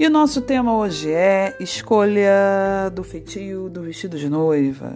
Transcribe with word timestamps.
E 0.00 0.06
o 0.06 0.08
nosso 0.08 0.40
tema 0.40 0.74
hoje 0.74 1.10
é 1.12 1.54
escolha 1.60 2.88
do 2.90 3.04
feitio 3.04 3.68
do 3.68 3.82
vestido 3.82 4.16
de 4.18 4.30
noiva. 4.30 4.94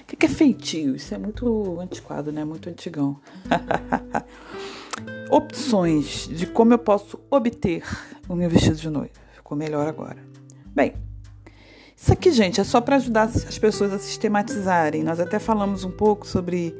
O 0.00 0.16
que 0.16 0.26
é 0.26 0.28
feitio? 0.28 0.94
Isso 0.94 1.12
é 1.12 1.18
muito 1.18 1.80
antiquado, 1.80 2.30
né? 2.30 2.44
Muito 2.44 2.68
antigão. 2.68 3.18
Opções 5.28 6.28
de 6.28 6.46
como 6.46 6.72
eu 6.72 6.78
posso 6.78 7.18
obter 7.28 7.82
o 8.28 8.36
meu 8.36 8.48
vestido 8.48 8.76
de 8.76 8.88
noiva. 8.88 9.10
Ficou 9.34 9.58
melhor 9.58 9.88
agora. 9.88 10.18
Bem, 10.72 10.94
isso 11.96 12.12
aqui, 12.12 12.30
gente, 12.30 12.60
é 12.60 12.64
só 12.64 12.80
para 12.80 12.94
ajudar 12.94 13.24
as 13.24 13.58
pessoas 13.58 13.92
a 13.92 13.98
sistematizarem. 13.98 15.02
Nós 15.02 15.18
até 15.18 15.40
falamos 15.40 15.82
um 15.82 15.90
pouco 15.90 16.28
sobre 16.28 16.72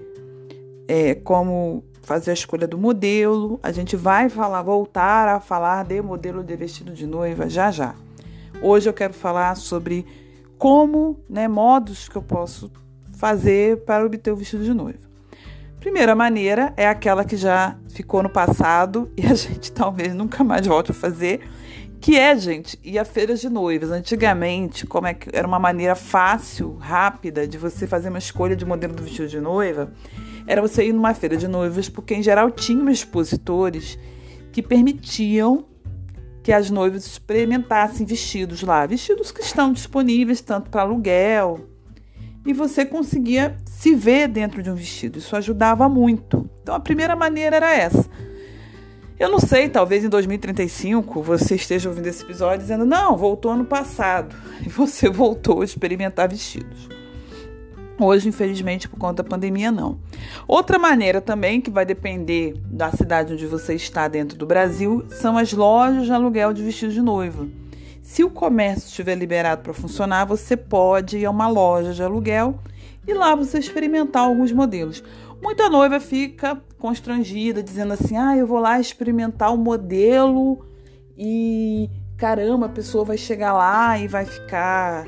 é, 0.87 1.17
como 1.17 1.83
fazer 2.09 2.31
a 2.31 2.35
escolha 2.35 2.67
do 2.67 2.79
modelo. 2.79 3.61
A 3.63 3.71
gente 3.71 3.95
vai 3.95 4.31
falar, 4.31 4.63
voltar 4.63 5.29
a 5.29 5.41
falar 5.41 5.85
de 5.85 6.01
modelo 6.01 6.43
de 6.43 6.57
vestido 6.57 6.95
de 6.95 7.07
noiva 7.07 7.51
já 7.51 7.71
já. 7.71 7.95
Hoje 8.63 8.89
eu 8.89 8.95
quero 8.95 9.13
falar 9.13 9.55
sobre 9.57 10.07
como, 10.57 11.21
né, 11.29 11.47
modos 11.47 12.09
que 12.09 12.17
eu 12.17 12.23
posso 12.23 12.73
fazer 13.19 13.85
para 13.85 14.07
obter 14.07 14.33
o 14.33 14.37
vestido 14.37 14.65
de 14.65 14.73
noiva. 14.73 14.99
Primeira 15.79 16.15
maneira 16.15 16.73
é 16.79 16.89
aquela 16.89 17.27
que 17.27 17.37
já 17.37 17.77
ficou 17.91 18.23
no 18.23 18.31
passado 18.31 19.13
e 19.15 19.27
a 19.27 19.35
gente 19.35 19.71
talvez 19.71 20.15
nunca 20.15 20.43
mais 20.43 20.67
volte 20.67 20.93
a 20.93 20.95
fazer, 20.95 21.43
que 22.01 22.17
é, 22.17 22.35
gente, 22.39 22.79
ir 22.83 22.99
a 22.99 23.05
feiras 23.05 23.39
de 23.39 23.51
noivas. 23.51 23.91
Antigamente, 23.91 24.87
como 24.87 25.07
é 25.07 25.13
que 25.13 25.29
era 25.31 25.47
uma 25.47 25.59
maneira 25.59 25.95
fácil, 25.95 26.75
rápida 26.81 27.47
de 27.47 27.59
você 27.59 27.87
fazer 27.87 28.09
uma 28.09 28.19
escolha 28.19 28.57
de 28.57 28.65
modelo 28.65 28.95
do 28.95 29.03
vestido 29.03 29.29
de 29.29 29.41
noiva 29.41 29.93
era 30.49 30.63
você 30.63 30.89
ir 30.89 30.95
numa 30.95 31.13
feira 31.13 31.37
de 31.37 31.47
noivas, 31.47 31.91
porque 31.91 32.15
em 32.15 32.23
geral 32.23 32.51
tinham 32.51 32.89
expositores 32.89 33.99
que 34.51 34.63
permitiam 34.63 35.67
que 36.43 36.51
as 36.51 36.71
noivas 36.71 37.05
experimentassem 37.05 38.07
vestidos 38.07 38.63
lá, 38.63 38.87
vestidos 38.87 39.31
que 39.31 39.43
estão 39.43 39.71
disponíveis 39.71 40.41
tanto 40.41 40.71
para 40.71 40.81
aluguel, 40.81 41.69
e 42.47 42.55
você 42.55 42.87
conseguia 42.87 43.59
se 43.67 43.95
ver 43.95 44.27
dentro 44.27 44.63
de 44.63 44.71
um 44.71 44.75
vestido. 44.75 45.19
Isso 45.19 45.37
ajudava 45.37 45.87
muito. 45.87 46.49
Então 46.63 46.75
a 46.75 46.81
primeira 46.81 47.15
maneira 47.15 47.57
era 47.57 47.77
essa. 47.77 48.09
Eu 49.21 49.31
não 49.31 49.41
sei, 49.41 49.69
talvez 49.69 50.03
em 50.03 50.09
2035 50.09 51.23
você 51.23 51.57
esteja 51.57 51.91
ouvindo 51.91 52.07
esse 52.07 52.25
episódio 52.25 52.61
dizendo: 52.61 52.87
"Não, 52.87 53.19
voltou 53.19 53.51
ano 53.51 53.67
passado". 53.67 54.35
E 54.65 54.69
você 54.71 55.11
voltou 55.11 55.61
a 55.61 55.65
experimentar 55.65 56.27
vestidos. 56.27 56.89
Hoje, 58.01 58.29
infelizmente, 58.29 58.89
por 58.89 58.97
conta 58.97 59.23
da 59.23 59.29
pandemia, 59.29 59.73
não. 59.73 59.99
Outra 60.47 60.79
maneira 60.79 61.21
também, 61.21 61.61
que 61.61 61.71
vai 61.71 61.85
depender 61.85 62.55
da 62.65 62.93
cidade 62.93 63.33
onde 63.33 63.47
você 63.47 63.75
está 63.75 64.07
dentro 64.07 64.39
do 64.39 64.47
Brasil, 64.47 65.05
são 65.11 65.37
as 65.37 65.53
lojas 65.53 66.07
de 66.07 66.13
aluguel 66.13 66.53
de 66.53 66.63
vestido 66.63 66.93
de 66.93 67.03
noiva. 67.03 67.49
Se 68.01 68.23
o 68.23 68.31
comércio 68.31 68.87
estiver 68.87 69.17
liberado 69.17 69.63
para 69.63 69.75
funcionar, 69.75 70.25
você 70.25 70.57
pode 70.57 71.19
ir 71.19 71.27
a 71.27 71.31
uma 71.31 71.49
loja 71.49 71.93
de 71.93 72.03
aluguel 72.03 72.59
e 73.07 73.13
lá 73.13 73.35
você 73.35 73.59
experimentar 73.59 74.23
alguns 74.23 74.53
modelos. 74.53 75.03
Muita 75.43 75.69
noiva 75.69 75.99
fica 75.99 76.61
constrangida, 76.79 77.63
dizendo 77.63 77.93
assim: 77.93 78.17
ah, 78.17 78.37
eu 78.37 78.47
vou 78.47 78.61
lá 78.61 78.81
experimentar 78.81 79.53
o 79.53 79.59
modelo 79.59 80.65
e 81.17 81.91
caramba, 82.17 82.67
a 82.67 82.71
pessoa 82.71 83.05
vai 83.05 83.19
chegar 83.19 83.53
lá 83.53 83.99
e 83.99 84.09
vai 84.09 84.25
ficar 84.25 85.05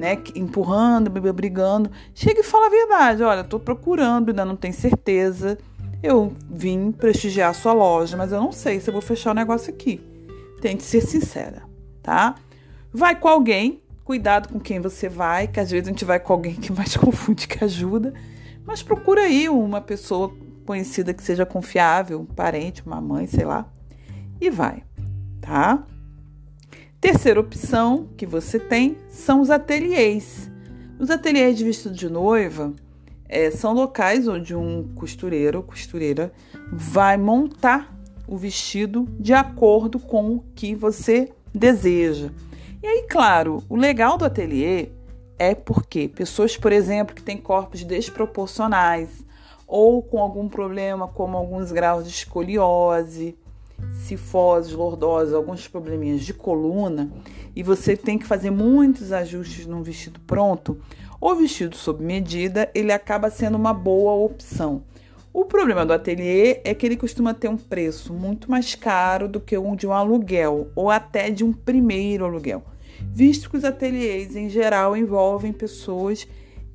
né, 0.00 0.18
empurrando, 0.34 1.10
brigando. 1.10 1.90
Chega 2.14 2.40
e 2.40 2.42
fala 2.42 2.66
a 2.66 2.70
verdade. 2.70 3.22
Olha, 3.22 3.42
estou 3.42 3.60
procurando, 3.60 4.30
ainda 4.30 4.44
não 4.44 4.56
tenho 4.56 4.72
certeza. 4.72 5.58
Eu 6.02 6.32
vim 6.50 6.90
prestigiar 6.90 7.50
a 7.50 7.54
sua 7.54 7.74
loja, 7.74 8.16
mas 8.16 8.32
eu 8.32 8.40
não 8.40 8.50
sei 8.50 8.80
se 8.80 8.88
eu 8.88 8.92
vou 8.92 9.02
fechar 9.02 9.32
o 9.32 9.34
negócio 9.34 9.72
aqui. 9.72 10.00
Tem 10.62 10.76
que 10.76 10.82
ser 10.82 11.02
sincera, 11.02 11.62
tá? 12.02 12.34
Vai 12.90 13.14
com 13.14 13.28
alguém, 13.28 13.82
cuidado 14.02 14.48
com 14.48 14.58
quem 14.58 14.80
você 14.80 15.08
vai, 15.08 15.46
que 15.46 15.60
às 15.60 15.70
vezes 15.70 15.86
a 15.86 15.90
gente 15.90 16.04
vai 16.04 16.18
com 16.18 16.32
alguém 16.32 16.54
que 16.58 16.72
mais 16.72 16.96
confunde 16.96 17.46
que 17.46 17.62
ajuda. 17.62 18.14
Mas 18.64 18.82
procura 18.82 19.22
aí 19.22 19.48
uma 19.50 19.82
pessoa 19.82 20.32
conhecida 20.64 21.12
que 21.12 21.22
seja 21.22 21.44
confiável, 21.44 22.20
um 22.20 22.24
parente, 22.24 22.82
uma 22.86 23.00
mãe, 23.00 23.26
sei 23.26 23.44
lá, 23.44 23.70
e 24.40 24.48
vai, 24.48 24.82
tá? 25.40 25.84
Terceira 27.00 27.40
opção 27.40 28.08
que 28.14 28.26
você 28.26 28.58
tem 28.58 28.98
são 29.08 29.40
os 29.40 29.48
ateliês. 29.48 30.50
Os 30.98 31.08
ateliês 31.08 31.56
de 31.56 31.64
vestido 31.64 31.94
de 31.94 32.10
noiva 32.10 32.74
é, 33.26 33.50
são 33.50 33.72
locais 33.72 34.28
onde 34.28 34.54
um 34.54 34.92
costureiro 34.94 35.58
ou 35.58 35.64
costureira 35.64 36.30
vai 36.70 37.16
montar 37.16 37.98
o 38.28 38.36
vestido 38.36 39.08
de 39.18 39.32
acordo 39.32 39.98
com 39.98 40.34
o 40.34 40.44
que 40.54 40.74
você 40.74 41.32
deseja. 41.54 42.30
E 42.82 42.86
aí, 42.86 43.06
claro, 43.08 43.64
o 43.66 43.76
legal 43.76 44.18
do 44.18 44.26
ateliê 44.26 44.90
é 45.38 45.54
porque 45.54 46.06
pessoas, 46.06 46.54
por 46.58 46.70
exemplo, 46.70 47.14
que 47.14 47.22
têm 47.22 47.38
corpos 47.38 47.82
desproporcionais 47.82 49.24
ou 49.66 50.02
com 50.02 50.18
algum 50.18 50.50
problema, 50.50 51.08
como 51.08 51.34
alguns 51.34 51.72
graus 51.72 52.04
de 52.04 52.10
escoliose, 52.10 53.38
cifose, 53.92 54.74
lordose, 54.74 55.34
alguns 55.34 55.68
probleminhas 55.68 56.22
de 56.22 56.34
coluna 56.34 57.10
e 57.54 57.62
você 57.62 57.96
tem 57.96 58.18
que 58.18 58.26
fazer 58.26 58.50
muitos 58.50 59.12
ajustes 59.12 59.66
num 59.66 59.82
vestido 59.82 60.20
pronto, 60.20 60.80
o 61.20 61.34
vestido 61.34 61.76
sob 61.76 62.04
medida 62.04 62.70
ele 62.74 62.92
acaba 62.92 63.30
sendo 63.30 63.56
uma 63.56 63.74
boa 63.74 64.12
opção. 64.12 64.82
O 65.32 65.44
problema 65.44 65.86
do 65.86 65.92
ateliê 65.92 66.60
é 66.64 66.74
que 66.74 66.84
ele 66.84 66.96
costuma 66.96 67.32
ter 67.32 67.48
um 67.48 67.56
preço 67.56 68.12
muito 68.12 68.50
mais 68.50 68.74
caro 68.74 69.28
do 69.28 69.38
que 69.38 69.56
o 69.56 69.76
de 69.76 69.86
um 69.86 69.92
aluguel 69.92 70.70
ou 70.74 70.90
até 70.90 71.30
de 71.30 71.44
um 71.44 71.52
primeiro 71.52 72.24
aluguel, 72.24 72.64
visto 73.12 73.48
que 73.48 73.56
os 73.56 73.64
ateliês 73.64 74.34
em 74.34 74.48
geral 74.48 74.96
envolvem 74.96 75.52
pessoas 75.52 76.26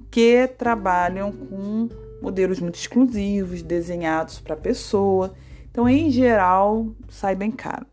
que 0.10 0.48
trabalham 0.58 1.34
com 1.34 1.90
modelos 2.22 2.62
muito 2.62 2.76
exclusivos, 2.76 3.62
desenhados 3.62 4.40
para 4.40 4.54
a 4.54 4.58
pessoa 4.58 5.34
então, 5.76 5.90
em 5.90 6.10
geral, 6.10 6.88
sai 7.10 7.36
bem 7.36 7.52
caro. 7.52 7.86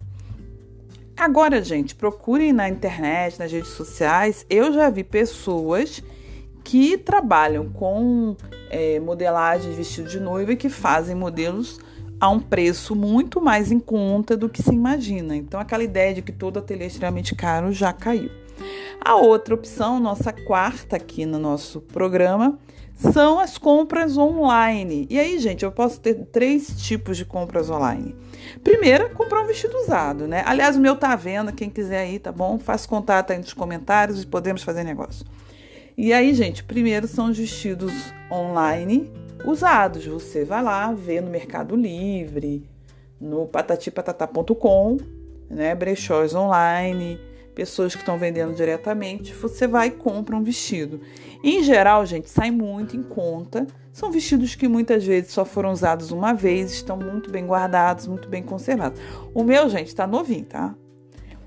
Agora, 1.16 1.60
gente, 1.60 1.97
procurem 1.97 2.53
na 2.53 2.69
internet, 2.69 3.41
nas 3.41 3.50
redes 3.50 3.70
sociais. 3.70 4.47
Eu 4.48 4.72
já 4.72 4.88
vi 4.88 5.03
pessoas 5.03 6.00
que 6.62 6.97
trabalham 6.97 7.69
com 7.71 8.37
é, 8.71 9.00
modelagem 9.00 9.69
de 9.69 9.76
vestido 9.76 10.09
de 10.09 10.21
noiva 10.21 10.53
e 10.53 10.56
que 10.56 10.69
fazem 10.69 11.16
modelos 11.16 11.81
a 12.21 12.31
um 12.31 12.38
preço 12.38 12.94
muito 12.94 13.41
mais 13.41 13.72
em 13.72 13.81
conta 13.81 14.37
do 14.37 14.48
que 14.48 14.62
se 14.62 14.72
imagina. 14.72 15.34
Então, 15.34 15.59
aquela 15.59 15.82
ideia 15.82 16.15
de 16.15 16.22
que 16.22 16.31
todo 16.31 16.60
ateliê 16.60 16.84
é 16.84 16.87
extremamente 16.87 17.34
caro 17.34 17.72
já 17.72 17.92
caiu. 17.92 18.31
A 19.04 19.16
outra 19.16 19.56
opção, 19.56 19.98
nossa 19.98 20.32
quarta 20.32 20.94
aqui 20.94 21.27
no 21.27 21.41
nosso 21.41 21.80
programa, 21.80 22.57
são 23.03 23.41
as 23.41 23.59
compras 23.59 24.16
online. 24.16 25.07
E 25.10 25.19
aí, 25.19 25.39
gente, 25.39 25.65
eu 25.65 25.72
posso 25.72 26.01
ter 26.01 26.15
três 26.27 26.69
tipos 26.83 27.16
de 27.16 27.25
compras 27.25 27.69
online. 27.69 28.15
Primeira, 28.63 29.09
comprar 29.09 29.43
um 29.43 29.47
vestido 29.47 29.77
usado, 29.78 30.28
né? 30.28 30.43
Aliás, 30.47 30.77
o 30.77 30.81
meu 30.81 30.97
tá 30.97 31.13
à 31.13 31.16
venda, 31.16 31.53
quem 31.53 31.69
quiser 31.69 32.01
aí, 32.01 32.19
tá 32.19 32.31
bom? 32.31 32.59
Faz 32.59 32.87
contato 32.87 33.33
aí 33.33 33.39
nos 33.39 33.53
comentários 33.53 34.22
e 34.22 34.27
podemos 34.27 34.63
fazer 34.63 34.84
negócio. 34.84 35.27
E 35.97 36.13
aí, 36.13 36.33
gente, 36.33 36.63
primeiro 36.63 37.07
são 37.09 37.31
os 37.31 37.39
vestidos 37.39 37.93
online 38.31 39.10
usados. 39.45 40.07
Você 40.07 40.45
vai 40.45 40.63
lá, 40.63 40.93
vê 40.93 41.21
no 41.21 41.31
Mercado 41.31 41.75
Livre, 41.75 42.69
no 43.21 43.47
patatipatata.com, 43.47 44.98
né? 45.51 45.75
Brechós 45.75 46.34
online 46.34 47.32
pessoas 47.54 47.95
que 47.95 48.01
estão 48.01 48.19
vendendo 48.19 48.54
diretamente, 48.54 49.33
você 49.33 49.66
vai 49.66 49.89
e 49.89 49.91
compra 49.93 50.37
um 50.37 50.43
vestido. 50.43 51.01
Em 51.43 51.63
geral, 51.63 52.04
gente, 52.07 52.31
sai 52.31 52.51
muito 52.51 52.97
em 52.97 53.03
conta. 53.03 53.66
São 53.93 54.10
vestidos 54.10 54.54
que 54.54 54.66
muitas 54.66 55.04
vezes 55.04 55.33
só 55.33 55.45
foram 55.45 55.71
usados 55.71 56.10
uma 56.13 56.33
vez, 56.33 56.72
estão 56.72 56.97
muito 56.97 57.31
bem 57.31 57.47
guardados, 57.47 58.07
muito 58.07 58.28
bem 58.28 58.43
conservados. 58.43 59.01
O 59.34 59.45
meu, 59.45 59.69
gente, 59.69 59.89
está 59.89 60.07
novinho, 60.07 60.47
tá? 60.47 60.75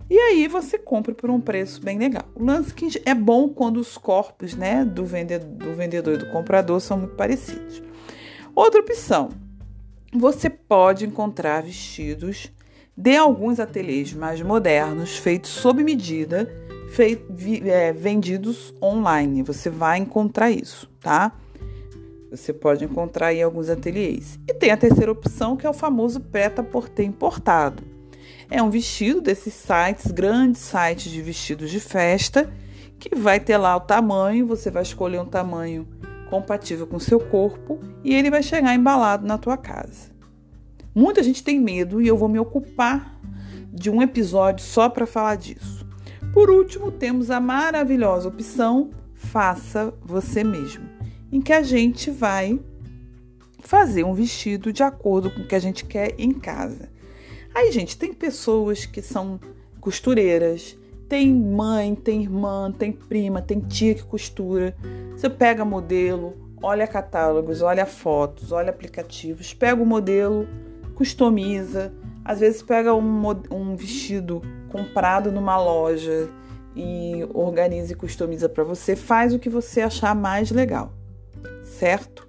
E 0.08 0.18
aí 0.20 0.48
você 0.48 0.78
compra 0.78 1.16
por 1.16 1.32
um 1.32 1.42
preço 1.42 1.82
bem 1.82 1.98
legal. 1.98 2.26
O 2.36 2.44
lance 2.44 2.72
que 2.72 3.02
é 3.06 3.16
bom 3.16 3.50
quando 3.50 3.78
os 3.78 3.98
corpos, 3.98 4.54
né, 4.54 4.86
do 4.86 5.04
vendedor, 5.04 5.50
do 5.50 5.74
vendedor 5.74 6.14
e 6.14 6.18
do 6.18 6.30
comprador 6.30 6.80
são 6.80 7.00
muito 7.00 7.16
parecidos. 7.16 7.82
Outra 8.54 8.82
opção, 8.82 9.30
você 10.14 10.50
pode 10.50 11.06
encontrar 11.06 11.64
vestidos 11.64 12.52
de 12.98 13.18
alguns 13.18 13.60
ateliês 13.60 14.14
mais 14.14 14.42
modernos, 14.42 15.18
feitos 15.18 15.52
sob 15.52 15.84
medida, 15.84 16.50
é, 17.66 17.92
vendidos 17.92 18.74
online. 18.82 19.44
Você 19.44 19.70
vai 19.70 20.00
encontrar 20.00 20.50
isso, 20.50 20.90
tá? 21.02 21.34
Você 22.32 22.54
pode 22.54 22.86
encontrar 22.86 23.34
em 23.34 23.44
alguns 23.44 23.70
ateliês. 23.70 24.40
E 24.48 24.54
tem 24.54 24.72
a 24.72 24.78
terceira 24.78 25.12
opção, 25.12 25.58
que 25.58 25.66
é 25.66 25.70
o 25.70 25.74
famoso 25.74 26.20
preta-porter 26.20 27.06
importado. 27.06 27.84
É 28.50 28.62
um 28.62 28.70
vestido 28.70 29.22
desses 29.22 29.54
sites, 29.54 30.12
grandes 30.12 30.62
sites 30.62 31.12
de 31.12 31.22
vestidos 31.22 31.70
de 31.70 31.80
festa, 31.80 32.50
que 32.98 33.14
vai 33.16 33.40
ter 33.40 33.58
lá 33.58 33.76
o 33.76 33.82
tamanho, 33.82 34.48
você 34.48 34.72
vai 34.72 34.84
escolher 34.84 35.20
um 35.20 35.26
tamanho 35.26 35.88
compatível 36.30 36.88
com 36.88 37.00
seu 37.00 37.20
corpo 37.20 37.80
e 38.04 38.14
ele 38.14 38.30
vai 38.30 38.42
chegar 38.42 38.74
embalado 38.74 39.26
na 39.26 39.38
tua 39.38 39.58
casa. 39.58 40.15
Muita 40.96 41.22
gente 41.22 41.44
tem 41.44 41.60
medo 41.60 42.02
e 42.02 42.08
eu 42.08 42.16
vou 42.16 42.30
me 42.30 42.40
ocupar 42.40 43.20
de 43.70 43.90
um 43.90 44.02
episódio 44.02 44.66
só 44.66 44.88
para 44.88 45.06
falar 45.06 45.36
disso. 45.36 45.86
Por 46.34 46.50
último, 46.50 46.90
temos 46.90 47.30
a 47.30 47.38
maravilhosa 47.38 48.30
opção 48.30 48.92
Faça 49.14 49.94
Você 50.02 50.42
Mesmo, 50.42 50.86
em 51.30 51.42
que 51.42 51.52
a 51.52 51.62
gente 51.62 52.10
vai 52.10 52.58
fazer 53.60 54.06
um 54.06 54.14
vestido 54.14 54.72
de 54.72 54.84
acordo 54.84 55.30
com 55.30 55.42
o 55.42 55.48
que 55.48 55.56
a 55.56 55.60
gente 55.60 55.84
quer 55.84 56.16
em 56.18 56.32
casa. 56.32 56.90
Aí, 57.54 57.74
gente, 57.74 57.98
tem 57.98 58.14
pessoas 58.14 58.86
que 58.86 59.02
são 59.02 59.38
costureiras, 59.82 60.78
tem 61.10 61.34
mãe, 61.34 61.94
tem 61.94 62.22
irmã, 62.22 62.72
tem 62.72 62.94
prima, 62.94 63.42
tem 63.42 63.60
tia 63.60 63.96
que 63.96 64.04
costura. 64.04 64.74
Você 65.12 65.30
pega 65.30 65.66
modelo, 65.66 66.38
olha 66.64 66.88
catálogos, 66.88 67.62
olha 67.62 67.86
fotos, 67.86 68.54
olha 68.54 68.70
aplicativos, 68.70 69.54
pega 69.54 69.82
o 69.82 69.86
modelo, 69.86 70.48
customiza. 70.96 71.94
Às 72.24 72.40
vezes 72.40 72.64
pega 72.64 72.96
um, 72.96 73.30
um 73.52 73.76
vestido 73.76 74.42
comprado 74.70 75.32
numa 75.32 75.62
loja 75.62 76.30
e 76.76 77.28
organiza 77.34 77.94
e 77.94 77.96
customiza 77.96 78.50
para 78.50 78.64
você. 78.64 78.96
Faz 78.96 79.34
o 79.34 79.40
que 79.40 79.50
você 79.50 79.82
achar 79.82 80.16
mais 80.16 80.50
legal, 80.50 80.94
certo? 81.64 82.28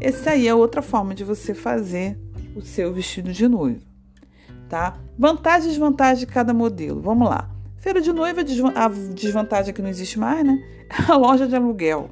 Essa 0.00 0.30
aí 0.30 0.46
é 0.46 0.54
outra 0.54 0.82
forma 0.82 1.14
de 1.14 1.24
você 1.24 1.54
fazer 1.54 2.18
o 2.54 2.60
seu 2.60 2.92
vestido 2.92 3.32
de 3.32 3.48
noiva, 3.48 3.80
tá? 4.68 4.98
Vantagem 5.18 5.68
e 5.68 5.70
desvantagem 5.70 6.26
de 6.26 6.32
cada 6.32 6.52
modelo. 6.52 7.00
Vamos 7.00 7.28
lá. 7.28 7.50
Feira 7.78 8.00
de 8.00 8.12
noiva, 8.12 8.40
a 8.40 8.88
desvantagem 9.14 9.70
é 9.70 9.72
que 9.72 9.82
não 9.82 9.88
existe 9.88 10.18
mais, 10.18 10.44
né? 10.44 10.58
A 11.08 11.16
loja 11.16 11.46
de 11.46 11.56
aluguel. 11.56 12.10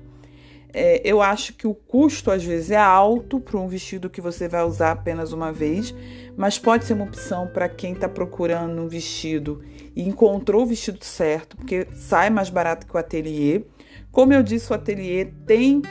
É, 0.72 1.00
eu 1.02 1.22
acho 1.22 1.54
que 1.54 1.66
o 1.66 1.74
custo 1.74 2.30
às 2.30 2.44
vezes 2.44 2.70
é 2.70 2.76
alto 2.76 3.40
para 3.40 3.58
um 3.58 3.66
vestido 3.66 4.10
que 4.10 4.20
você 4.20 4.46
vai 4.46 4.62
usar 4.64 4.92
apenas 4.92 5.32
uma 5.32 5.50
vez, 5.50 5.94
mas 6.36 6.58
pode 6.58 6.84
ser 6.84 6.92
uma 6.92 7.04
opção 7.04 7.46
para 7.46 7.68
quem 7.68 7.94
está 7.94 8.08
procurando 8.08 8.82
um 8.82 8.88
vestido 8.88 9.62
e 9.96 10.06
encontrou 10.06 10.62
o 10.62 10.66
vestido 10.66 11.02
certo, 11.04 11.56
porque 11.56 11.86
sai 11.92 12.28
mais 12.28 12.50
barato 12.50 12.86
que 12.86 12.94
o 12.94 12.98
ateliê. 12.98 13.64
Como 14.12 14.32
eu 14.32 14.42
disse, 14.42 14.70
o 14.70 14.74
ateliê 14.74 15.24
tem 15.46 15.82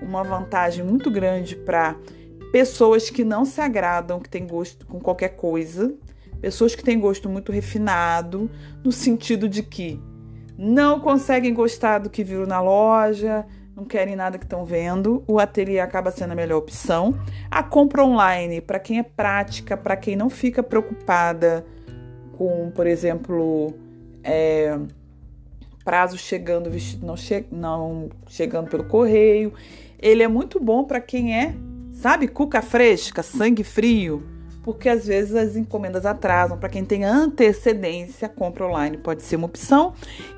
uma 0.00 0.24
vantagem 0.24 0.84
muito 0.84 1.10
grande 1.10 1.54
para 1.54 1.96
pessoas 2.50 3.10
que 3.10 3.24
não 3.24 3.44
se 3.44 3.60
agradam, 3.60 4.18
que 4.18 4.28
têm 4.28 4.46
gosto 4.46 4.86
com 4.86 4.98
qualquer 4.98 5.30
coisa. 5.30 5.94
Pessoas 6.40 6.74
que 6.74 6.82
têm 6.82 6.98
gosto 6.98 7.28
muito 7.28 7.52
refinado, 7.52 8.50
no 8.82 8.90
sentido 8.90 9.48
de 9.48 9.62
que 9.62 10.00
não 10.58 11.00
conseguem 11.00 11.54
gostar 11.54 11.98
do 11.98 12.10
que 12.10 12.24
viram 12.24 12.46
na 12.46 12.60
loja, 12.60 13.46
não 13.74 13.84
querem 13.84 14.14
nada 14.14 14.38
que 14.38 14.44
estão 14.44 14.64
vendo, 14.64 15.24
o 15.26 15.38
ateliê 15.38 15.80
acaba 15.80 16.10
sendo 16.10 16.32
a 16.32 16.34
melhor 16.34 16.58
opção. 16.58 17.18
A 17.50 17.62
compra 17.62 18.04
online, 18.04 18.60
para 18.60 18.78
quem 18.78 18.98
é 18.98 19.02
prática, 19.02 19.76
para 19.76 19.96
quem 19.96 20.14
não 20.14 20.28
fica 20.28 20.62
preocupada 20.62 21.64
com, 22.36 22.70
por 22.70 22.86
exemplo, 22.86 23.74
é, 24.22 24.78
prazo 25.84 26.18
chegando, 26.18 26.70
vestido 26.70 27.06
não, 27.06 27.16
che 27.16 27.46
não 27.50 28.10
chegando 28.28 28.68
pelo 28.68 28.84
correio. 28.84 29.52
Ele 29.98 30.22
é 30.22 30.28
muito 30.28 30.60
bom 30.60 30.84
para 30.84 31.00
quem 31.00 31.34
é, 31.34 31.54
sabe, 31.92 32.28
cuca 32.28 32.60
fresca, 32.60 33.22
sangue 33.22 33.64
frio 33.64 34.22
porque 34.62 34.88
às 34.88 35.06
vezes 35.06 35.34
as 35.34 35.56
encomendas 35.56 36.06
atrasam. 36.06 36.56
Para 36.56 36.68
quem 36.68 36.84
tem 36.84 37.04
antecedência, 37.04 38.28
compra 38.28 38.66
online 38.66 38.96
pode 38.96 39.22
ser 39.22 39.36
uma 39.36 39.46
opção. 39.46 39.92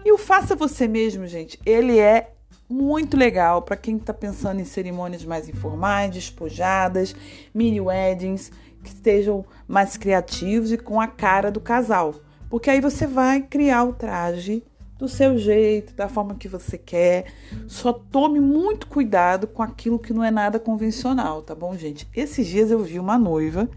E 0.04 0.10
o 0.12 0.18
faça 0.18 0.56
você 0.56 0.88
mesmo, 0.88 1.26
gente, 1.26 1.58
ele 1.64 1.98
é 1.98 2.33
muito 2.74 3.16
legal 3.16 3.62
para 3.62 3.76
quem 3.76 3.96
está 3.96 4.12
pensando 4.12 4.60
em 4.60 4.64
cerimônias 4.64 5.24
mais 5.24 5.48
informais, 5.48 6.12
despojadas, 6.12 7.14
mini 7.54 7.80
weddings, 7.80 8.50
que 8.82 8.88
estejam 8.90 9.44
mais 9.68 9.96
criativos 9.96 10.72
e 10.72 10.76
com 10.76 11.00
a 11.00 11.06
cara 11.06 11.52
do 11.52 11.60
casal. 11.60 12.16
Porque 12.50 12.68
aí 12.68 12.80
você 12.80 13.06
vai 13.06 13.40
criar 13.40 13.84
o 13.84 13.92
traje 13.92 14.64
do 14.98 15.08
seu 15.08 15.38
jeito, 15.38 15.94
da 15.94 16.08
forma 16.08 16.34
que 16.34 16.48
você 16.48 16.76
quer. 16.76 17.26
Só 17.68 17.92
tome 17.92 18.40
muito 18.40 18.88
cuidado 18.88 19.46
com 19.46 19.62
aquilo 19.62 19.98
que 19.98 20.12
não 20.12 20.24
é 20.24 20.30
nada 20.32 20.58
convencional, 20.58 21.42
tá 21.42 21.54
bom, 21.54 21.76
gente? 21.76 22.08
Esses 22.14 22.44
dias 22.44 22.72
eu 22.72 22.80
vi 22.80 22.98
uma 22.98 23.16
noiva 23.16 23.68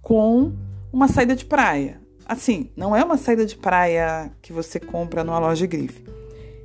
com 0.00 0.52
uma 0.92 1.06
saída 1.06 1.36
de 1.36 1.44
praia. 1.44 2.00
Assim, 2.26 2.70
não 2.76 2.94
é 2.94 3.04
uma 3.04 3.16
saída 3.16 3.46
de 3.46 3.56
praia 3.56 4.32
que 4.42 4.52
você 4.52 4.80
compra 4.80 5.22
numa 5.22 5.38
loja 5.38 5.66
grife. 5.66 6.21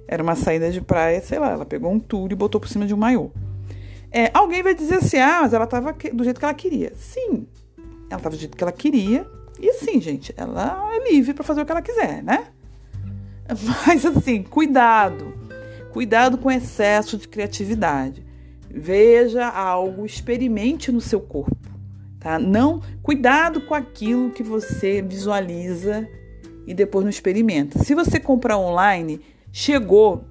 Era 0.07 0.23
uma 0.23 0.35
saída 0.35 0.71
de 0.71 0.81
praia, 0.81 1.21
sei 1.21 1.39
lá, 1.39 1.51
ela 1.51 1.65
pegou 1.65 1.91
um 1.91 1.99
tour 1.99 2.31
e 2.31 2.35
botou 2.35 2.61
por 2.61 2.69
cima 2.69 2.85
de 2.85 2.93
um 2.93 2.97
maiô. 2.97 3.29
É, 4.11 4.31
alguém 4.33 4.63
vai 4.63 4.73
dizer 4.73 4.95
assim, 4.95 5.17
ah, 5.17 5.39
mas 5.41 5.53
ela 5.53 5.65
estava 5.65 5.93
do 6.13 6.23
jeito 6.23 6.39
que 6.39 6.45
ela 6.45 6.53
queria. 6.53 6.93
Sim, 6.95 7.45
ela 8.09 8.19
estava 8.19 8.29
do 8.29 8.37
jeito 8.37 8.55
que 8.55 8.63
ela 8.63 8.71
queria. 8.71 9.27
E 9.59 9.69
assim, 9.69 9.99
gente, 9.99 10.33
ela 10.37 10.81
é 10.93 11.11
livre 11.11 11.33
para 11.33 11.43
fazer 11.43 11.61
o 11.61 11.65
que 11.65 11.71
ela 11.71 11.81
quiser, 11.81 12.23
né? 12.23 12.47
Mas 13.87 14.05
assim, 14.05 14.43
cuidado. 14.43 15.33
Cuidado 15.91 16.37
com 16.37 16.51
excesso 16.51 17.17
de 17.17 17.27
criatividade. 17.27 18.23
Veja 18.69 19.47
algo, 19.47 20.05
experimente 20.05 20.91
no 20.91 21.01
seu 21.01 21.19
corpo 21.19 21.67
tá? 22.27 22.37
Não, 22.37 22.81
cuidado 23.01 23.61
com 23.61 23.73
aquilo 23.73 24.31
que 24.31 24.43
você 24.43 25.01
visualiza 25.01 26.07
e 26.65 26.73
depois 26.73 27.05
não 27.05 27.09
experimenta. 27.09 27.81
Se 27.83 27.95
você 27.95 28.19
comprar 28.19 28.57
online, 28.57 29.21
chegou, 29.51 30.25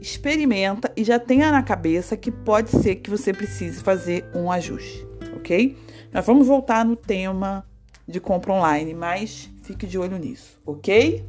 experimenta 0.00 0.92
e 0.96 1.04
já 1.04 1.18
tenha 1.18 1.50
na 1.50 1.62
cabeça 1.62 2.16
que 2.16 2.30
pode 2.30 2.70
ser 2.70 2.96
que 2.96 3.10
você 3.10 3.32
precise 3.32 3.82
fazer 3.82 4.24
um 4.34 4.50
ajuste, 4.50 5.06
ok? 5.36 5.76
Nós 6.12 6.24
vamos 6.24 6.46
voltar 6.46 6.84
no 6.84 6.96
tema 6.96 7.66
de 8.06 8.20
compra 8.20 8.52
online, 8.52 8.94
mas 8.94 9.50
fique 9.62 9.86
de 9.86 9.98
olho 9.98 10.16
nisso, 10.16 10.58
ok? 10.64 11.24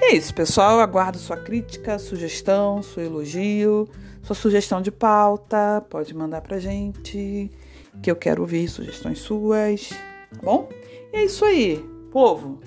É 0.00 0.14
isso, 0.14 0.32
pessoal. 0.32 0.76
Eu 0.76 0.80
aguardo 0.80 1.18
sua 1.18 1.36
crítica, 1.36 1.98
sugestão, 1.98 2.82
seu 2.82 3.04
elogio, 3.04 3.88
sua 4.22 4.34
sugestão 4.34 4.80
de 4.80 4.90
pauta. 4.90 5.84
Pode 5.90 6.14
mandar 6.14 6.40
pra 6.40 6.58
gente 6.58 7.50
que 8.02 8.10
eu 8.10 8.16
quero 8.16 8.42
ouvir 8.42 8.68
sugestões 8.68 9.18
suas, 9.18 9.88
tá 9.88 10.40
bom? 10.42 10.68
E 11.12 11.16
é 11.16 11.24
isso 11.24 11.44
aí, 11.44 11.84
povo. 12.12 12.60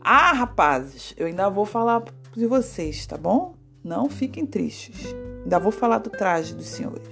Ah, 0.00 0.32
rapazes, 0.32 1.14
eu 1.16 1.26
ainda 1.26 1.48
vou 1.48 1.64
falar 1.64 2.02
de 2.36 2.46
vocês, 2.46 3.06
tá 3.06 3.16
bom? 3.16 3.54
Não 3.82 4.08
fiquem 4.08 4.46
tristes. 4.46 5.14
Ainda 5.42 5.58
vou 5.58 5.72
falar 5.72 5.98
do 5.98 6.10
traje 6.10 6.54
dos 6.54 6.66
senhores. 6.66 7.08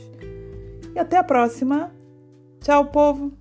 E 0.95 0.99
até 0.99 1.17
a 1.17 1.25
próxima. 1.25 1.93
Tchau, 2.61 2.87
povo. 2.87 3.33